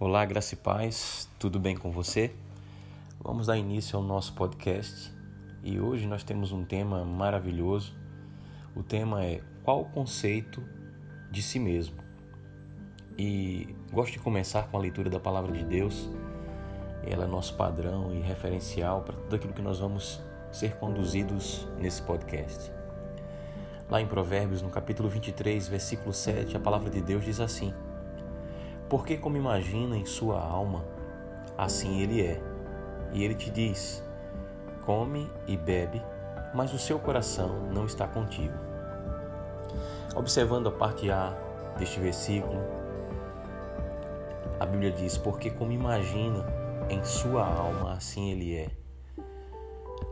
[0.00, 2.32] Olá, graça e paz, tudo bem com você?
[3.20, 5.12] Vamos dar início ao nosso podcast
[5.60, 7.96] e hoje nós temos um tema maravilhoso.
[8.76, 10.62] O tema é qual o conceito
[11.32, 11.96] de si mesmo?
[13.18, 16.08] E gosto de começar com a leitura da palavra de Deus.
[17.02, 20.22] Ela é nosso padrão e referencial para tudo aquilo que nós vamos
[20.52, 22.70] ser conduzidos nesse podcast.
[23.90, 27.74] Lá em Provérbios, no capítulo 23, versículo 7, a palavra de Deus diz assim:
[28.88, 30.84] porque, como imagina em sua alma,
[31.56, 32.40] assim ele é.
[33.12, 34.02] E ele te diz:
[34.84, 36.02] come e bebe,
[36.54, 38.54] mas o seu coração não está contigo.
[40.16, 41.36] Observando a parte A
[41.78, 42.58] deste versículo,
[44.58, 46.44] a Bíblia diz: Porque, como imagina
[46.88, 48.70] em sua alma, assim ele é.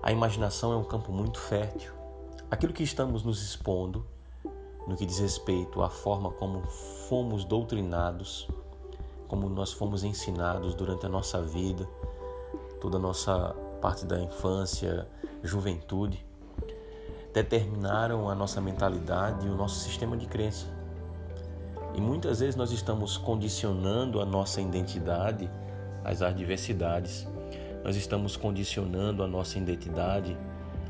[0.02, 1.92] A imaginação é um campo muito fértil.
[2.50, 4.06] Aquilo que estamos nos expondo,
[4.86, 6.62] no que diz respeito à forma como
[7.08, 8.48] fomos doutrinados,
[9.28, 11.88] como nós fomos ensinados durante a nossa vida,
[12.80, 15.06] toda a nossa parte da infância,
[15.42, 16.24] juventude,
[17.32, 20.66] determinaram a nossa mentalidade e o nosso sistema de crença.
[21.94, 25.50] E muitas vezes nós estamos condicionando a nossa identidade
[26.04, 27.26] às adversidades.
[27.84, 30.36] Nós estamos condicionando a nossa identidade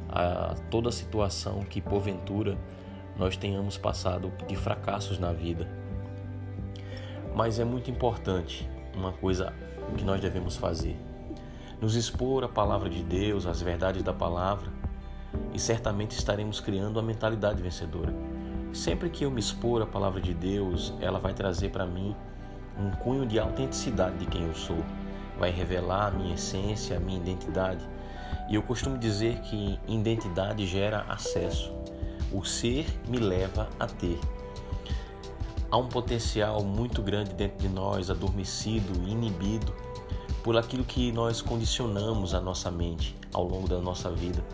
[0.09, 2.57] a toda situação que porventura
[3.17, 5.67] nós tenhamos passado de fracassos na vida.
[7.37, 9.53] Mas é muito importante uma coisa
[9.99, 10.99] que nós devemos fazer:
[11.79, 14.73] nos expor a palavra de Deus, as verdades da palavra,
[15.53, 18.15] e certamente estaremos criando a mentalidade vencedora.
[18.73, 22.17] Sempre que eu me expor a palavra de Deus, ela vai trazer para mim
[22.79, 24.83] um cunho de autenticidade de quem eu sou,
[25.39, 27.87] vai revelar a minha essência, a minha identidade.
[28.49, 31.71] E eu costumo dizer que identidade gera acesso.
[32.33, 34.19] O ser me leva a ter.
[35.69, 39.75] Há um potencial muito grande dentro de nós, adormecido, inibido,
[40.45, 44.45] por aquilo que nós condicionamos a nossa mente ao longo da nossa vida,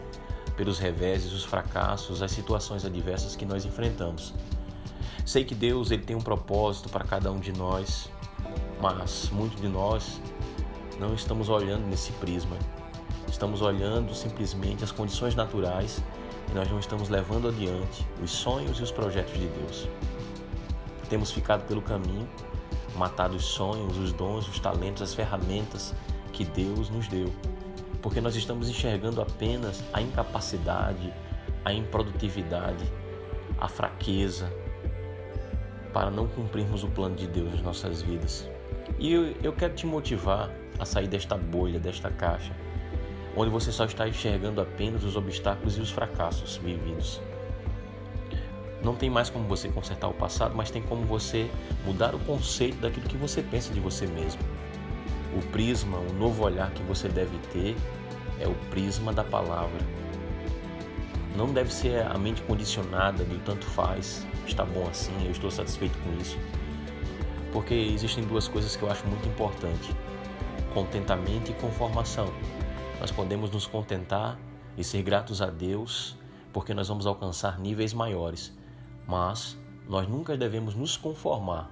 [0.57, 4.33] pelos reveses, os fracassos, as situações adversas que nós enfrentamos.
[5.27, 8.11] Sei que Deus ele tem um propósito para cada um de nós,
[8.81, 10.19] mas muitos de nós
[10.98, 12.57] não estamos olhando nesse prisma.
[13.29, 16.03] Estamos olhando simplesmente as condições naturais
[16.51, 19.89] e nós não estamos levando adiante os sonhos e os projetos de Deus.
[21.12, 22.27] Temos ficado pelo caminho,
[22.96, 25.95] matado os sonhos, os dons, os talentos, as ferramentas
[26.33, 27.30] que Deus nos deu,
[28.00, 31.12] porque nós estamos enxergando apenas a incapacidade,
[31.67, 32.90] a improdutividade,
[33.61, 34.50] a fraqueza
[35.92, 38.48] para não cumprirmos o plano de Deus nas nossas vidas.
[38.98, 42.56] E eu, eu quero te motivar a sair desta bolha, desta caixa,
[43.36, 47.20] onde você só está enxergando apenas os obstáculos e os fracassos vividos.
[48.83, 51.48] Não tem mais como você consertar o passado, mas tem como você
[51.85, 54.41] mudar o conceito daquilo que você pensa de você mesmo.
[55.37, 57.77] O prisma, o novo olhar que você deve ter
[58.41, 59.79] é o prisma da palavra.
[61.37, 65.97] Não deve ser a mente condicionada do tanto faz, está bom assim, eu estou satisfeito
[66.01, 66.37] com isso.
[67.53, 69.95] Porque existem duas coisas que eu acho muito importante:
[70.75, 72.27] contentamento e conformação.
[73.01, 74.39] Nós podemos nos contentar
[74.77, 76.17] e ser gratos a Deus
[76.53, 78.53] porque nós vamos alcançar níveis maiores
[79.07, 79.58] mas
[79.89, 81.70] nós nunca devemos nos conformar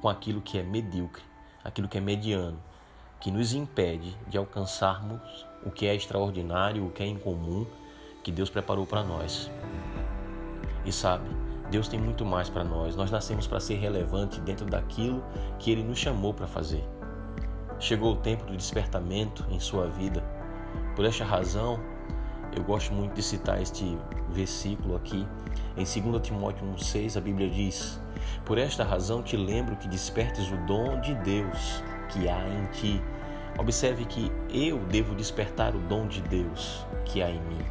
[0.00, 1.22] com aquilo que é medíocre,
[1.64, 2.58] aquilo que é mediano,
[3.20, 7.66] que nos impede de alcançarmos o que é extraordinário, o que é incomum
[8.22, 9.50] que Deus preparou para nós.
[10.84, 11.28] E sabe,
[11.70, 12.96] Deus tem muito mais para nós.
[12.96, 15.24] Nós nascemos para ser relevante dentro daquilo
[15.58, 16.84] que Ele nos chamou para fazer.
[17.78, 20.22] Chegou o tempo do despertamento em sua vida.
[20.94, 21.80] Por esta razão,
[22.54, 23.96] eu gosto muito de citar este
[24.30, 25.26] versículo aqui.
[25.76, 28.00] Em 2 Timóteo 1,6 a Bíblia diz:
[28.44, 33.02] Por esta razão te lembro que despertes o dom de Deus que há em ti.
[33.58, 37.64] Observe que eu devo despertar o dom de Deus que há em mim.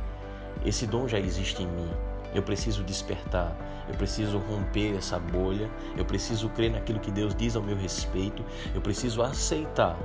[0.66, 1.90] Esse dom já existe em mim.
[2.34, 3.54] Eu preciso despertar,
[3.90, 8.42] eu preciso romper essa bolha, eu preciso crer naquilo que Deus diz ao meu respeito,
[8.74, 9.98] eu preciso aceitar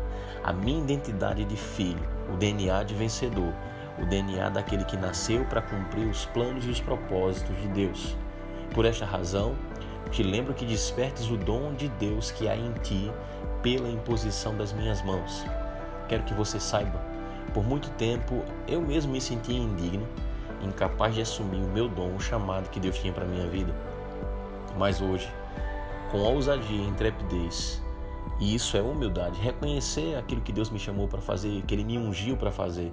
[0.42, 2.02] a minha identidade de filho,
[2.32, 3.52] o DNA de vencedor,
[3.98, 8.16] o DNA daquele que nasceu para cumprir os planos e os propósitos de Deus.
[8.74, 9.56] Por esta razão,
[10.10, 13.10] te lembro que despertes o dom de Deus que há em ti
[13.62, 15.44] pela imposição das minhas mãos.
[16.08, 17.00] Quero que você saiba,
[17.52, 20.06] por muito tempo eu mesmo me sentia indigno,
[20.62, 23.74] incapaz de assumir o meu dom, o chamado que Deus tinha para minha vida.
[24.78, 25.28] Mas hoje,
[26.10, 27.82] com ousadia e intrepidez,
[28.38, 31.96] e isso é humildade, reconhecer aquilo que Deus me chamou para fazer, que Ele me
[31.96, 32.92] ungiu para fazer,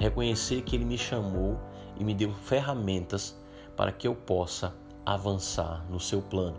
[0.00, 1.60] reconhecer que Ele me chamou
[1.98, 3.38] e me deu ferramentas
[3.76, 4.74] para que eu possa
[5.04, 6.58] avançar no seu plano.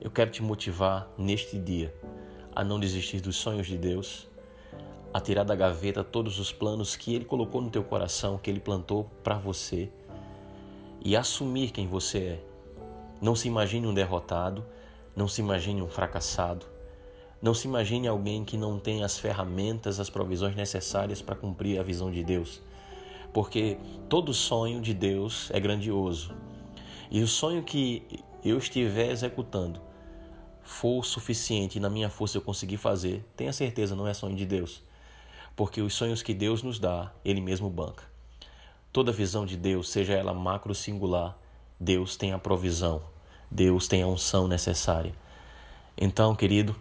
[0.00, 1.94] Eu quero te motivar neste dia
[2.54, 4.26] a não desistir dos sonhos de Deus,
[5.14, 8.60] a tirar da gaveta todos os planos que Ele colocou no teu coração, que Ele
[8.60, 9.88] plantou para você
[11.00, 12.44] e assumir quem você é.
[13.22, 14.66] Não se imagine um derrotado,
[15.14, 16.66] não se imagine um fracassado,
[17.40, 21.82] não se imagine alguém que não tem as ferramentas, as provisões necessárias para cumprir a
[21.82, 22.60] visão de Deus.
[23.32, 26.34] Porque todo sonho de Deus é grandioso.
[27.10, 28.02] E o sonho que
[28.44, 29.80] eu estiver executando
[30.62, 34.44] for suficiente e na minha força eu conseguir fazer, tenha certeza, não é sonho de
[34.44, 34.82] Deus.
[35.54, 38.04] Porque os sonhos que Deus nos dá, Ele mesmo banca.
[38.92, 41.38] Toda visão de Deus, seja ela macro singular,
[41.78, 43.02] Deus tem a provisão,
[43.50, 45.14] Deus tem a unção necessária.
[45.96, 46.76] Então, querido,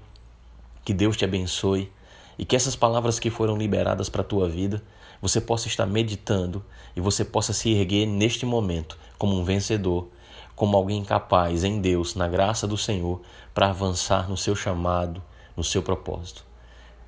[0.88, 1.92] que Deus te abençoe
[2.40, 4.82] e que essas palavras que foram liberadas para a tua vida,
[5.22, 6.64] você possa estar meditando
[6.96, 10.08] e você possa se erguer neste momento como um vencedor
[10.56, 13.22] como alguém capaz em Deus, na graça do Senhor,
[13.54, 15.22] para avançar no seu chamado,
[15.58, 16.46] no seu propósito.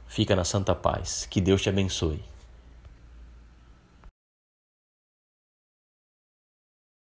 [0.08, 1.25] Fica na santa paz.
[1.28, 2.22] Que Deus te abençoe.